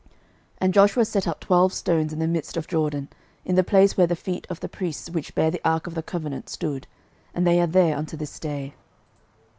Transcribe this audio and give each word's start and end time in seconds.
06:004:009 0.01 0.09
And 0.61 0.73
Joshua 0.73 1.05
set 1.05 1.27
up 1.27 1.39
twelve 1.41 1.71
stones 1.71 2.11
in 2.11 2.17
the 2.17 2.25
midst 2.27 2.57
of 2.57 2.67
Jordan, 2.67 3.07
in 3.45 3.53
the 3.53 3.63
place 3.63 3.95
where 3.95 4.07
the 4.07 4.15
feet 4.15 4.47
of 4.49 4.59
the 4.59 4.67
priests 4.67 5.11
which 5.11 5.35
bare 5.35 5.51
the 5.51 5.61
ark 5.63 5.85
of 5.85 5.93
the 5.93 6.01
covenant 6.01 6.49
stood: 6.49 6.87
and 7.35 7.45
they 7.45 7.59
are 7.61 7.67
there 7.67 7.95
unto 7.95 8.17
this 8.17 8.39
day. 8.39 8.73